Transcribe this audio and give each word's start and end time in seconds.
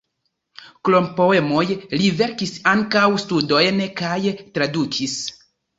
Krom 0.87 1.09
poemoj 1.19 1.67
li 2.01 2.09
verkis 2.23 2.57
ankaŭ 2.75 3.07
studojn 3.27 3.87
kaj 4.03 4.21
tradukis. 4.57 5.21